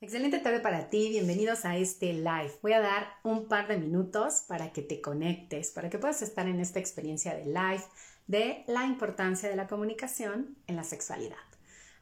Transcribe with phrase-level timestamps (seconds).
[0.00, 2.52] Excelente tarde para ti, bienvenidos a este live.
[2.62, 6.46] Voy a dar un par de minutos para que te conectes, para que puedas estar
[6.46, 7.82] en esta experiencia de live
[8.28, 11.36] de la importancia de la comunicación en la sexualidad.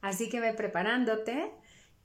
[0.02, 1.50] Así que ve preparándote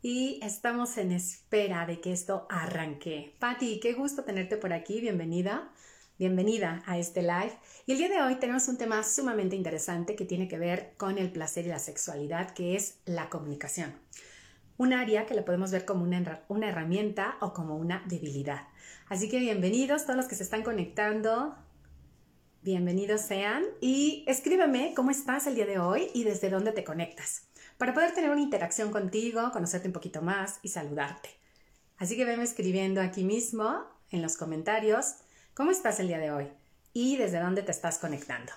[0.02, 3.36] y estamos en espera de que esto arranque.
[3.40, 5.74] Patti, qué gusto tenerte por aquí, bienvenida.
[6.18, 7.52] Bienvenida a este live.
[7.86, 11.18] Y el día de hoy tenemos un tema sumamente interesante que tiene que ver con
[11.18, 13.94] el placer y la sexualidad, que es la comunicación
[14.82, 18.68] un área que la podemos ver como una, una herramienta o como una debilidad.
[19.10, 21.56] Así que bienvenidos todos los que se están conectando.
[22.64, 27.44] Bienvenidos sean y escríbeme cómo estás el día de hoy y desde dónde te conectas
[27.78, 31.30] para poder tener una interacción contigo, conocerte un poquito más y saludarte.
[32.00, 35.14] Así que venme escribiendo aquí mismo en los comentarios
[35.54, 36.48] cómo estás el día de hoy
[36.92, 38.52] y desde dónde te estás conectando.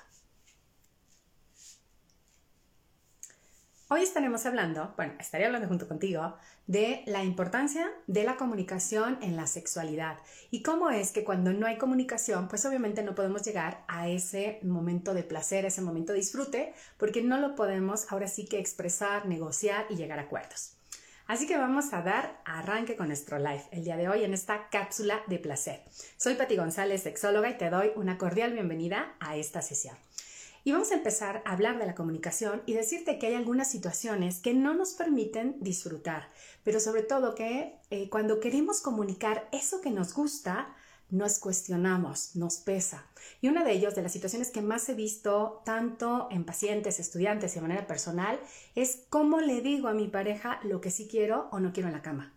[3.88, 9.37] Hoy estaremos hablando, bueno, estaré hablando junto contigo de la importancia de la comunicación en
[9.37, 10.16] la sexualidad
[10.51, 14.59] y cómo es que cuando no hay comunicación, pues obviamente no podemos llegar a ese
[14.62, 19.27] momento de placer, ese momento de disfrute, porque no lo podemos ahora sí que expresar,
[19.27, 20.79] negociar y llegar a acuerdos.
[21.27, 24.71] Así que vamos a dar arranque con nuestro live el día de hoy en esta
[24.71, 25.82] cápsula de placer.
[26.16, 29.96] Soy Pati González, sexóloga, y te doy una cordial bienvenida a esta sesión.
[30.66, 34.40] Y vamos a empezar a hablar de la comunicación y decirte que hay algunas situaciones
[34.40, 36.26] que no nos permiten disfrutar,
[36.62, 40.74] pero sobre todo que eh, cuando queremos comunicar eso que nos gusta,
[41.10, 43.06] nos cuestionamos, nos pesa.
[43.43, 47.52] Y una de ellos, de las situaciones que más he visto tanto en pacientes, estudiantes
[47.52, 48.40] y de manera personal,
[48.74, 51.95] es cómo le digo a mi pareja lo que sí quiero o no quiero en
[51.95, 52.32] la cama.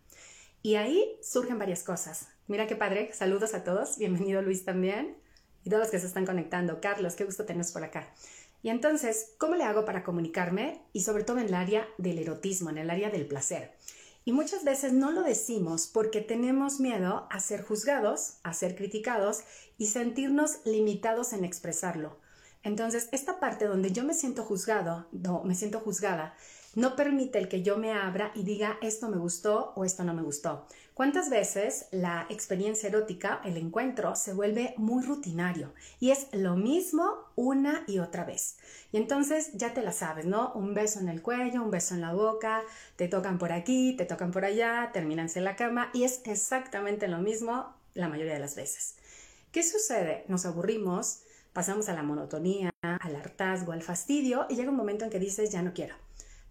[0.62, 2.28] Y ahí surgen varias cosas.
[2.48, 5.16] Mira qué padre, saludos a todos, bienvenido Luis también
[5.68, 6.80] y todos los que se están conectando.
[6.80, 8.08] Carlos, qué gusto tenernos por acá.
[8.64, 10.82] Y entonces, ¿cómo le hago para comunicarme?
[10.94, 13.74] Y sobre todo en el área del erotismo, en el área del placer.
[14.24, 19.42] Y muchas veces no lo decimos porque tenemos miedo a ser juzgados, a ser criticados
[19.78, 22.18] y sentirnos limitados en expresarlo.
[22.64, 26.34] Entonces, esta parte donde yo me siento juzgado, no, me siento juzgada,
[26.76, 30.14] no permite el que yo me abra y diga esto me gustó o esto no
[30.14, 30.66] me gustó.
[30.98, 37.20] ¿Cuántas veces la experiencia erótica, el encuentro, se vuelve muy rutinario y es lo mismo
[37.36, 38.58] una y otra vez?
[38.92, 40.54] Y entonces ya te la sabes, ¿no?
[40.54, 42.64] Un beso en el cuello, un beso en la boca,
[42.96, 47.08] te tocan por aquí, te tocan por allá, terminan en la cama y es exactamente
[47.08, 48.96] lo mismo la mayoría de las veces.
[49.52, 50.26] ¿Qué sucede?
[50.28, 51.22] Nos aburrimos,
[51.54, 55.52] pasamos a la monotonía, al hartazgo, al fastidio y llega un momento en que dices
[55.52, 55.94] ya no quiero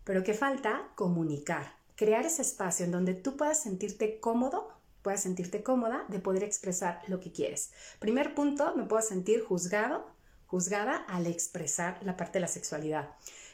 [0.07, 4.69] pero que falta comunicar, crear ese espacio en donde tú puedas sentirte cómodo,
[5.03, 7.73] puedas sentirte cómoda de poder expresar lo que quieres.
[7.99, 10.07] Primer punto, me puedo sentir juzgado,
[10.47, 13.11] juzgada al expresar la parte de la sexualidad.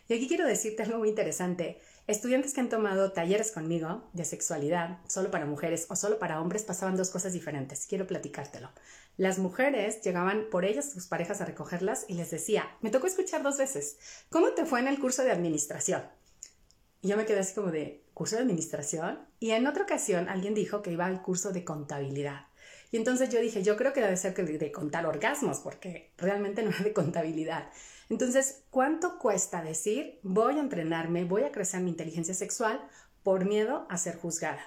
[0.09, 1.81] Y aquí quiero decirte algo muy interesante.
[2.09, 6.65] Estudiantes que han tomado talleres conmigo de sexualidad, solo para mujeres o solo para hombres,
[6.65, 7.87] pasaban dos cosas diferentes.
[7.87, 8.71] Quiero platicártelo.
[9.17, 13.43] Las mujeres llegaban por ellas, sus parejas, a recogerlas y les decía, me tocó escuchar
[13.43, 13.99] dos veces,
[14.31, 16.03] ¿cómo te fue en el curso de administración?
[17.03, 19.19] Yo me quedé así como de curso de administración.
[19.41, 22.47] Y en otra ocasión alguien dijo que iba al curso de contabilidad.
[22.93, 26.63] Y entonces yo dije, yo creo que debe ser de, de contar orgasmos, porque realmente
[26.63, 27.71] no es de contabilidad.
[28.11, 32.87] Entonces, ¿cuánto cuesta decir, voy a entrenarme, voy a crecer mi inteligencia sexual
[33.23, 34.63] por miedo a ser juzgada?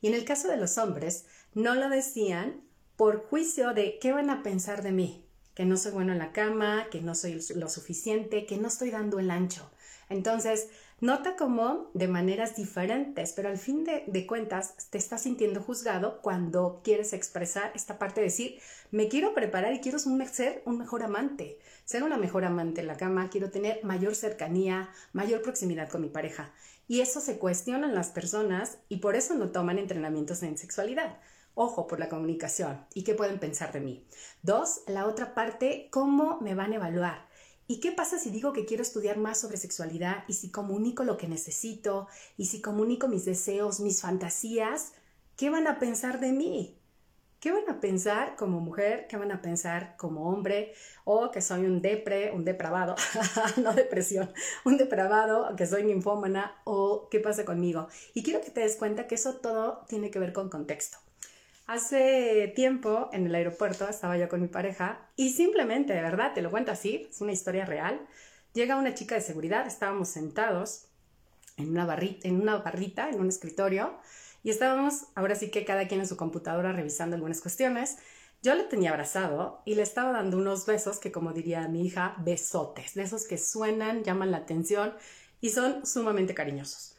[0.00, 2.62] Y en el caso de los hombres, no lo decían
[2.96, 6.32] por juicio de qué van a pensar de mí, que no soy bueno en la
[6.32, 9.70] cama, que no soy lo suficiente, que no estoy dando el ancho.
[10.08, 10.68] Entonces,
[11.00, 16.80] Nota cómo de maneras diferentes, pero al fin de, cuentas te estás sintiendo juzgado cuando
[16.82, 18.58] quieres expresar esta parte de decir,
[18.90, 22.96] me quiero preparar y quiero ser un mejor amante, ser una mejor amante en la
[22.96, 26.50] cama, quiero tener mayor cercanía, mayor proximidad con mi pareja.
[26.88, 31.18] Y eso se cuestionan las personas y por eso no toman entrenamientos en sexualidad.
[31.52, 34.06] Ojo por la comunicación y qué pueden pensar de mí.
[34.40, 37.25] Dos, la otra parte, cómo me van a evaluar.
[37.68, 41.16] ¿Y qué pasa si digo que quiero estudiar más sobre sexualidad y si comunico lo
[41.16, 42.06] que necesito
[42.36, 44.92] y si comunico mis deseos, mis fantasías?
[45.36, 46.78] ¿Qué van a pensar de mí?
[47.40, 49.06] ¿Qué van a pensar como mujer?
[49.08, 50.74] ¿Qué van a pensar como hombre?
[51.04, 52.94] O que soy un depre, un depravado,
[53.56, 54.32] no depresión,
[54.64, 57.88] un depravado, que soy ninfómana o qué pasa conmigo.
[58.14, 60.98] Y quiero que te des cuenta que eso todo tiene que ver con contexto.
[61.66, 66.40] Hace tiempo en el aeropuerto estaba yo con mi pareja y simplemente, de verdad, te
[66.40, 68.06] lo cuento así, es una historia real.
[68.54, 70.86] Llega una chica de seguridad, estábamos sentados
[71.56, 73.96] en una, barrita, en una barrita, en un escritorio,
[74.44, 77.96] y estábamos ahora sí que cada quien en su computadora revisando algunas cuestiones.
[78.42, 82.14] Yo le tenía abrazado y le estaba dando unos besos que, como diría mi hija,
[82.18, 84.94] besotes, de esos que suenan, llaman la atención
[85.40, 86.95] y son sumamente cariñosos.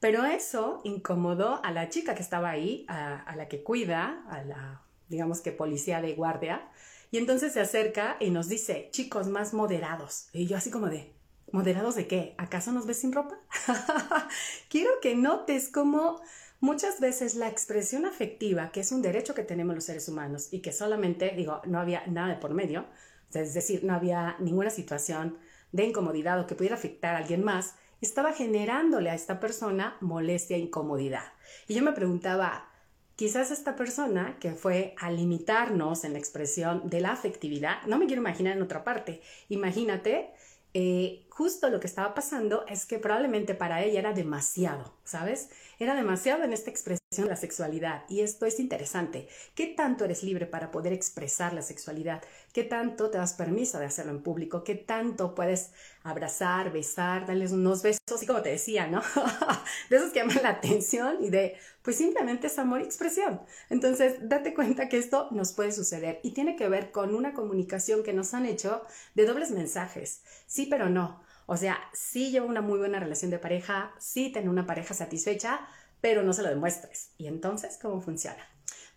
[0.00, 4.82] Pero eso incomodó a la chica que estaba ahí, a, la que cuida, a la,
[5.08, 6.68] digamos que policía de guardia,
[7.10, 10.28] y entonces se acerca y nos dice, chicos, más moderados.
[10.32, 11.12] Y yo así como de,
[11.52, 12.34] ¿moderados de qué?
[12.38, 13.38] ¿Acaso nos ves sin ropa?
[14.68, 16.20] Quiero que notes cómo
[16.60, 20.60] muchas veces la expresión afectiva, que es un derecho que tenemos los seres humanos y
[20.60, 22.86] que solamente, digo, no había nada de por medio,
[23.32, 25.38] es decir, no había ninguna situación
[25.72, 30.56] de incomodidad o que pudiera afectar a alguien más, estaba generándole a esta persona molestia
[30.56, 31.32] e incomodidad.
[31.66, 32.68] Y yo me preguntaba,
[33.16, 38.06] quizás esta persona que fue a limitarnos en la expresión de la afectividad, no me
[38.06, 40.30] quiero imaginar en otra parte, imagínate,
[40.74, 45.50] eh, justo lo que estaba pasando es que probablemente para ella era demasiado, ¿sabes?
[45.78, 49.28] Era demasiado en esta expresión la sexualidad y esto es interesante.
[49.54, 52.22] ¿Qué tanto eres libre para poder expresar la sexualidad?
[52.52, 54.62] ¿Qué tanto te das permiso de hacerlo en público?
[54.62, 55.70] ¿Qué tanto puedes
[56.02, 59.00] abrazar, besar, darles unos besos, así como te decía, ¿no?
[59.90, 63.40] de esos que llaman la atención y de, pues simplemente es amor y expresión.
[63.70, 68.02] Entonces, date cuenta que esto nos puede suceder y tiene que ver con una comunicación
[68.02, 68.82] que nos han hecho
[69.14, 70.22] de dobles mensajes.
[70.46, 71.22] Sí, pero no.
[71.46, 75.66] O sea, sí llevo una muy buena relación de pareja, sí tengo una pareja satisfecha,
[76.00, 77.10] pero no se lo demuestres.
[77.18, 78.46] ¿Y entonces cómo funciona?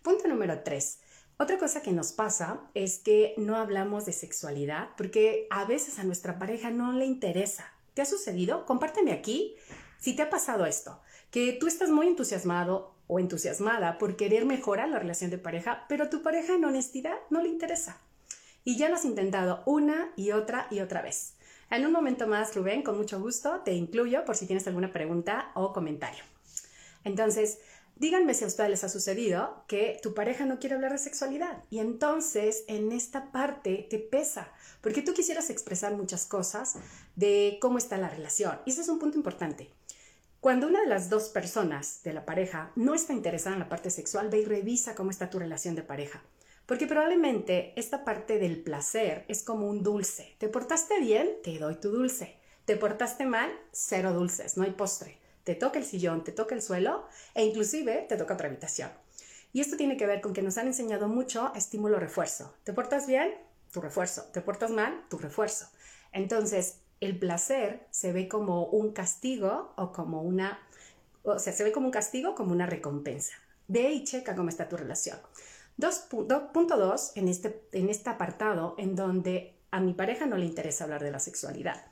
[0.02, 1.00] Punto número tres.
[1.38, 6.04] Otra cosa que nos pasa es que no hablamos de sexualidad porque a veces a
[6.04, 7.72] nuestra pareja no le interesa.
[7.94, 8.64] ¿Te ha sucedido?
[8.64, 9.56] Compárteme aquí
[9.98, 11.00] si te ha pasado esto,
[11.30, 16.08] que tú estás muy entusiasmado o entusiasmada por querer mejorar la relación de pareja, pero
[16.08, 18.00] tu pareja en honestidad no le interesa.
[18.64, 21.34] Y ya lo has intentado una y otra y otra vez.
[21.70, 25.52] En un momento más, Rubén, con mucho gusto, te incluyo por si tienes alguna pregunta
[25.54, 26.31] o comentario.
[27.04, 27.58] Entonces,
[27.96, 31.64] díganme si a ustedes les ha sucedido que tu pareja no quiere hablar de sexualidad
[31.70, 36.76] y entonces en esta parte te pesa, porque tú quisieras expresar muchas cosas
[37.16, 38.58] de cómo está la relación.
[38.64, 39.70] Y ese es un punto importante.
[40.40, 43.90] Cuando una de las dos personas de la pareja no está interesada en la parte
[43.90, 46.20] sexual, ve y revisa cómo está tu relación de pareja.
[46.66, 50.34] Porque probablemente esta parte del placer es como un dulce.
[50.38, 51.30] ¿Te portaste bien?
[51.44, 52.40] Te doy tu dulce.
[52.64, 53.50] ¿Te portaste mal?
[53.70, 55.21] Cero dulces, no hay postre.
[55.44, 58.90] Te toca el sillón, te toca el suelo e inclusive te toca otra habitación.
[59.52, 62.54] Y esto tiene que ver con que nos han enseñado mucho estímulo-refuerzo.
[62.64, 63.34] ¿Te portas bien?
[63.70, 64.24] Tu refuerzo.
[64.32, 65.04] ¿Te portas mal?
[65.10, 65.66] Tu refuerzo.
[66.12, 70.60] Entonces, el placer se ve como un castigo o como una,
[71.22, 73.34] o sea, se ve como un castigo como una recompensa.
[73.68, 75.18] Ve y checa cómo está tu relación.
[76.52, 80.84] punto dos, en este, en este apartado en donde a mi pareja no le interesa
[80.84, 81.84] hablar de la sexualidad.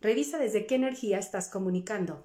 [0.00, 2.24] Revisa desde qué energía estás comunicando.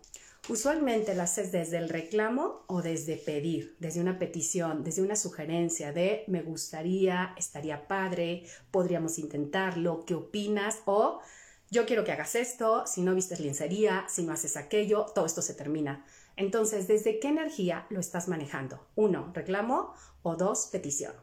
[0.49, 5.93] Usualmente lo haces desde el reclamo o desde pedir, desde una petición, desde una sugerencia
[5.93, 10.79] de me gustaría, estaría padre, podríamos intentarlo, ¿qué opinas?
[10.85, 11.19] O
[11.69, 15.43] yo quiero que hagas esto, si no vistes lencería, si no haces aquello, todo esto
[15.43, 16.03] se termina.
[16.35, 18.87] Entonces, ¿desde qué energía lo estás manejando?
[18.95, 19.93] Uno, reclamo
[20.23, 21.13] o dos, petición.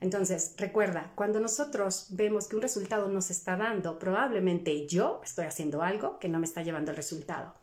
[0.00, 5.82] Entonces, recuerda, cuando nosotros vemos que un resultado nos está dando, probablemente yo estoy haciendo
[5.82, 7.54] algo que no me está llevando el resultado.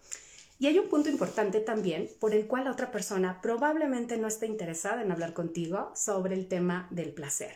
[0.60, 4.46] Y hay un punto importante también por el cual la otra persona probablemente no está
[4.46, 7.56] interesada en hablar contigo sobre el tema del placer.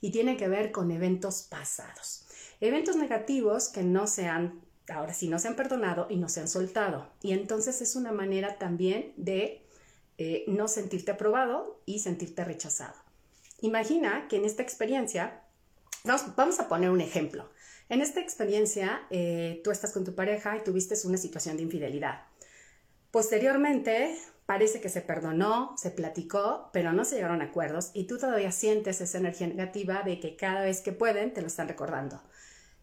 [0.00, 2.24] Y tiene que ver con eventos pasados.
[2.60, 4.60] Eventos negativos que no se han
[4.90, 7.08] ahora sí no se han perdonado y no se han soltado.
[7.22, 9.62] Y entonces es una manera también de
[10.18, 12.94] eh, no sentirte aprobado y sentirte rechazado.
[13.60, 15.42] Imagina que en esta experiencia,
[16.36, 17.48] vamos, a poner un ejemplo.
[17.88, 22.22] En esta experiencia, eh, tú estás con tu pareja y tuviste una situación de infidelidad.
[23.10, 28.52] Posteriormente, parece que se perdonó, se platicó, pero no se llegaron acuerdos y tú todavía
[28.52, 32.22] sientes esa energía negativa de que cada vez que pueden te lo están recordando.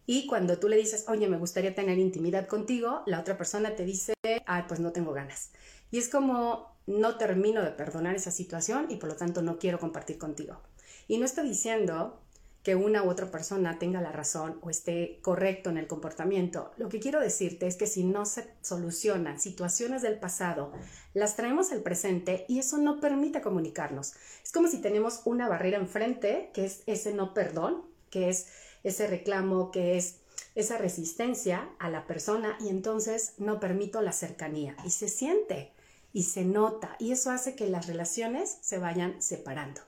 [0.08, 3.86] Y cuando tú le dices, oye, me gustaría tener intimidad contigo, la otra persona te
[3.86, 4.13] dice,
[4.46, 5.51] ay, pues no tengo ganas.
[5.89, 9.79] Y es como, no termino de perdonar esa situación y por lo tanto no quiero
[9.79, 10.62] compartir contigo.
[11.08, 12.22] Y no estoy diciendo
[12.65, 16.72] que una u otra persona tenga la razón o esté correcto en el comportamiento.
[16.77, 20.74] Lo que quiero decirte es que si no se solucionan situaciones del pasado,
[21.13, 24.15] las traemos al presente y eso no permite comunicarnos.
[24.43, 28.48] Es como si tenemos una barrera enfrente, que es ese no perdón, que es
[28.84, 30.22] ese reclamo que es
[30.55, 35.72] esa resistencia a la persona y entonces no permito la cercanía y se siente
[36.13, 39.81] y se nota y eso hace que las relaciones se vayan separando.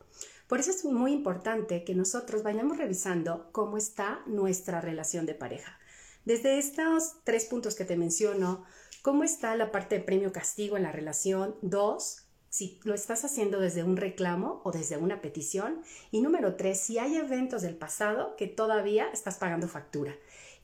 [0.47, 5.77] Por eso es muy importante que nosotros vayamos revisando cómo está nuestra relación de pareja.
[6.23, 8.65] Desde estos tres puntos que te menciono,
[9.01, 13.59] cómo está la parte de premio castigo en la relación, dos, si lo estás haciendo
[13.59, 15.81] desde un reclamo o desde una petición.
[16.11, 20.15] Y número tres, si hay eventos del pasado que todavía estás pagando factura.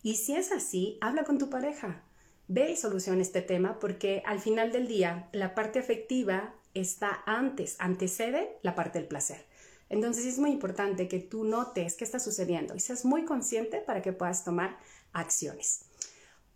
[0.01, 2.03] Y si es así, habla con tu pareja.
[2.47, 7.75] ve y soluciona este tema porque al final del día la parte afectiva está antes,
[7.79, 9.45] antecede la parte del placer.
[9.93, 14.01] Entonces es muy importante que tú notes qué está sucediendo y seas muy consciente para
[14.01, 14.75] que puedas tomar
[15.11, 15.85] acciones.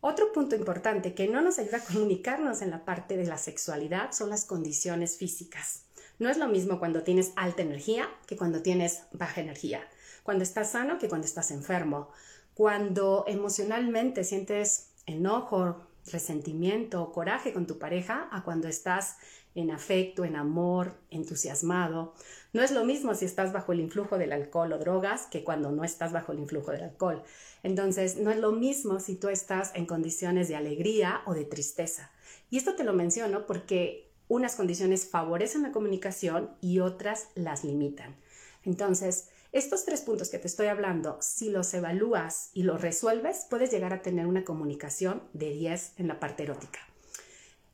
[0.01, 4.12] Otro punto importante que no nos ayuda a comunicarnos en la parte de la sexualidad
[4.12, 5.84] son las condiciones físicas.
[6.17, 9.88] No es lo mismo cuando tienes alta energía que cuando tienes baja energía,
[10.24, 12.10] cuando estás sano que cuando estás enfermo,
[12.56, 19.18] cuando emocionalmente sientes enojo, resentimiento, coraje con tu pareja, a cuando estás
[19.56, 22.14] en afecto, en amor, entusiasmado.
[22.54, 25.72] No es lo mismo si estás bajo el influjo del alcohol o drogas que cuando
[25.72, 27.24] no estás bajo el influjo del alcohol.
[27.64, 32.12] Entonces, no es lo mismo si tú estás en condiciones de alegría o de tristeza.
[32.52, 38.16] Y esto te lo menciono porque unas condiciones favorecen la comunicación y otras las limitan.
[38.64, 43.72] Entonces, estos tres puntos que te estoy hablando, si los evalúas y los resuelves, puedes
[43.72, 46.80] llegar a tener una comunicación de 10 en la parte erótica.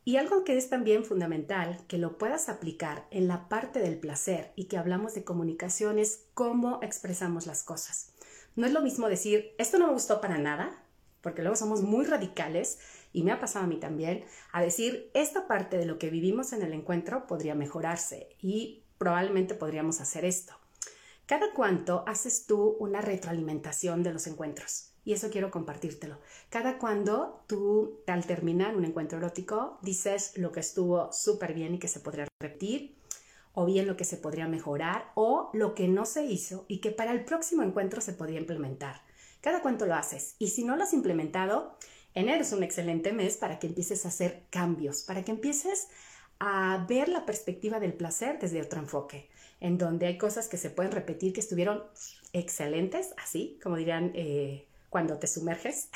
[0.06, 4.52] Y algo que es también fundamental, que lo puedas aplicar en la parte del placer
[4.56, 8.12] y que hablamos de comunicación es cómo expresamos las cosas.
[8.56, 10.84] No es lo mismo decir, esto no me gustó para nada,
[11.22, 12.80] porque luego somos muy radicales
[13.14, 16.52] y me ha pasado a mí también, a decir, esta parte de lo que vivimos
[16.54, 20.54] en el encuentro podría mejorarse y probablemente podríamos hacer esto.
[21.34, 24.92] Cada cuánto haces tú una retroalimentación de los encuentros.
[25.04, 26.20] Y eso quiero compartírtelo.
[26.52, 31.80] Cada cuando tú, al terminar un encuentro erótico, dices lo que estuvo súper bien y
[31.80, 33.00] que se podría repetir,
[33.54, 36.92] o bien lo que se podría mejorar, o lo que no se hizo y que
[36.92, 39.02] para el próximo encuentro se podría implementar.
[39.42, 40.36] Cada cuánto lo haces.
[40.38, 41.80] Y si no lo has implementado,
[42.14, 45.94] enero es un excelente mes para que empieces a hacer cambios, para que empieces a
[46.88, 50.92] ver la perspectiva del placer desde otro enfoque, en donde hay cosas que se pueden
[50.92, 51.84] repetir que estuvieron
[52.34, 55.90] excelentes, así como dirían eh, cuando te sumerges,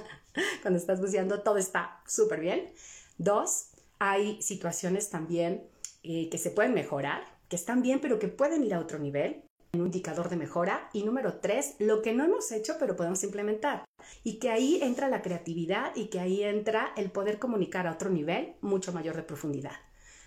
[0.62, 2.72] cuando estás buceando, todo está súper bien.
[3.18, 5.62] Dos, hay situaciones también
[6.02, 9.42] eh, que se pueden mejorar, que están bien, pero que pueden ir a otro nivel,
[9.72, 10.88] un indicador de mejora.
[10.92, 13.84] Y número tres, lo que no hemos hecho, pero podemos implementar.
[14.22, 18.10] Y que ahí entra la creatividad y que ahí entra el poder comunicar a otro
[18.10, 19.76] nivel mucho mayor de profundidad.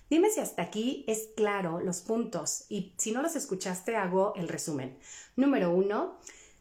[0.09, 4.47] Dime si hasta aquí es claro los puntos y si no los escuchaste hago el
[4.47, 4.97] resumen.
[5.35, 6.17] Número uno,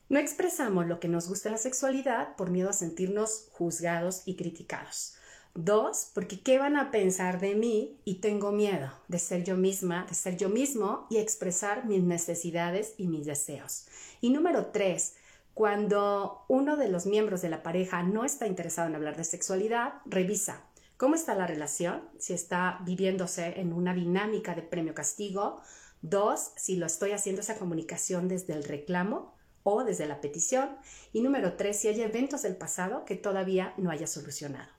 [0.09, 4.37] no expresamos lo que nos gusta en la sexualidad por miedo a sentirnos juzgados y
[4.37, 5.15] criticados.
[5.55, 7.99] Dos, porque ¿qué van a pensar de mí?
[8.05, 12.95] Y tengo miedo de ser yo misma, de ser yo mismo y expresar mis necesidades
[12.99, 13.87] y mis deseos.
[14.21, 15.15] Y número tres,
[15.57, 19.95] cuando uno de los miembros de la pareja no está interesado en hablar de sexualidad,
[20.05, 20.67] revisa
[20.99, 25.63] cómo está la relación, si está viviéndose en una dinámica de premio-castigo.
[26.03, 30.77] Dos, si lo estoy haciendo esa comunicación desde el reclamo o desde la petición.
[31.15, 34.76] Y número tres, si hay eventos del pasado que todavía no haya solucionado.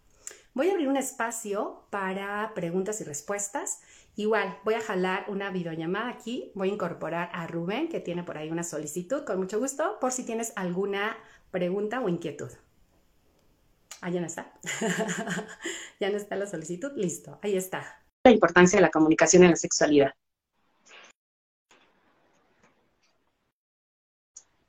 [0.57, 3.79] Voy a abrir un espacio para preguntas y respuestas.
[4.15, 6.51] Igual, voy a jalar una videollamada aquí.
[6.55, 10.11] Voy a incorporar a Rubén, que tiene por ahí una solicitud, con mucho gusto, por
[10.11, 11.15] si tienes alguna
[11.51, 12.49] pregunta o inquietud.
[14.01, 14.51] Ah, ya no está.
[15.99, 16.91] ya no está la solicitud.
[16.95, 18.03] Listo, ahí está.
[18.23, 20.15] La importancia de la comunicación en la sexualidad.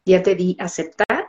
[0.05, 1.28] ya te di aceptar.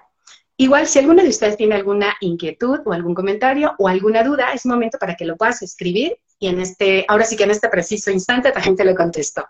[0.61, 4.65] Igual, si alguna de ustedes tiene alguna inquietud o algún comentario o alguna duda, es
[4.65, 8.11] momento para que lo puedas escribir y en este, ahora sí que en este preciso
[8.11, 9.47] instante la gente le contestó.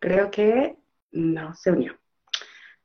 [0.00, 0.74] Creo que
[1.12, 1.96] no se unió.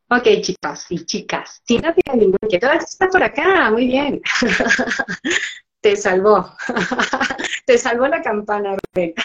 [0.08, 4.22] Ok, chicos y chicas, si no tienen ninguna inquietud, ah, está por acá, muy bien.
[5.82, 6.56] Te salvó.
[7.66, 9.16] Te salvó la campana, Rubén.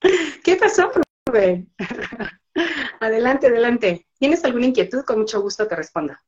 [0.42, 0.90] ¿Qué pasó,
[1.26, 1.70] Rubén?
[3.14, 4.08] Adelante, adelante.
[4.18, 5.04] ¿Tienes alguna inquietud?
[5.04, 6.20] Con mucho gusto te responda.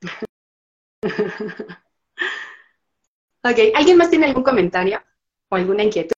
[3.42, 5.02] ok, ¿alguien más tiene algún comentario
[5.50, 6.14] o alguna inquietud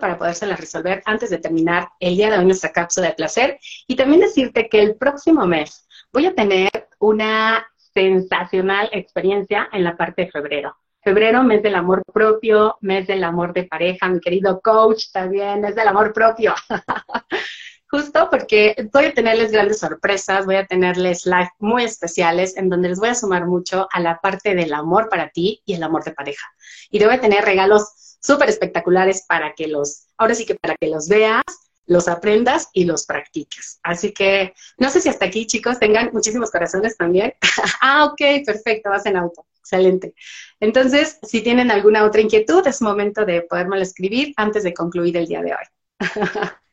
[0.00, 3.58] para podérsela resolver antes de terminar el día de hoy nuestra cápsula de placer?
[3.88, 9.96] Y también decirte que el próximo mes voy a tener una sensacional experiencia en la
[9.96, 10.76] parte de febrero.
[11.02, 15.74] Febrero, mes del amor propio, mes del amor de pareja, mi querido coach también, mes
[15.74, 16.54] del amor propio.
[17.90, 22.90] Justo porque voy a tenerles grandes sorpresas, voy a tenerles live muy especiales en donde
[22.90, 26.04] les voy a sumar mucho a la parte del amor para ti y el amor
[26.04, 26.46] de pareja.
[26.90, 30.76] Y te voy a tener regalos súper espectaculares para que los, ahora sí que para
[30.76, 31.42] que los veas,
[31.86, 33.80] los aprendas y los practiques.
[33.82, 37.32] Así que no sé si hasta aquí, chicos, tengan muchísimos corazones también.
[37.80, 39.46] ah, ok, perfecto, vas en auto.
[39.60, 40.14] Excelente.
[40.60, 45.26] Entonces, si tienen alguna otra inquietud, es momento de podérmelo escribir antes de concluir el
[45.26, 46.00] día de hoy.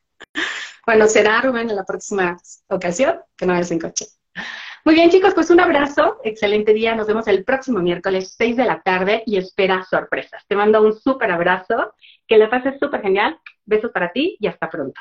[0.86, 2.36] bueno, será Rubén en la próxima
[2.68, 4.06] ocasión, que no vayas en coche.
[4.84, 6.94] Muy bien, chicos, pues un abrazo, excelente día.
[6.94, 10.44] Nos vemos el próximo miércoles, 6 de la tarde, y espera sorpresas.
[10.46, 11.92] Te mando un súper abrazo,
[12.28, 13.36] que la pases súper genial.
[13.64, 15.00] Besos para ti y hasta pronto.